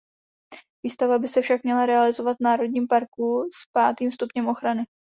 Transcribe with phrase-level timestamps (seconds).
[0.85, 4.85] Výstavba by se však měla realizovat v národním parku s pátým stupněm ochrany.